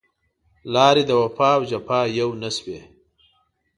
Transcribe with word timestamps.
لارې 0.73 1.03
د 1.05 1.11
وفا 1.21 1.49
او 1.57 1.61
جفا 1.69 1.99
يو 2.19 2.29
نه 2.41 2.49
شوې 2.57 2.79